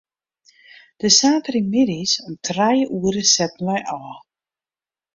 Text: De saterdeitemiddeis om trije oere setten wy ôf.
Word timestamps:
De 1.03 1.09
saterdeitemiddeis 1.17 2.13
om 2.27 2.33
trije 2.47 2.85
oere 2.99 3.23
setten 3.35 3.65
wy 3.69 3.79
ôf. 3.99 4.19